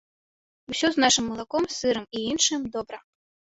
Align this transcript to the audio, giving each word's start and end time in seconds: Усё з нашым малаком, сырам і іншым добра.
Усё 0.75 0.87
з 0.95 1.03
нашым 1.03 1.29
малаком, 1.33 1.63
сырам 1.79 2.05
і 2.17 2.25
іншым 2.33 2.69
добра. 2.77 2.97